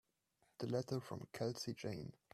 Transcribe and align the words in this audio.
The 0.57 0.65
letter 0.65 0.99
from 0.99 1.27
Kelsey 1.31 1.75
Jane. 1.75 2.13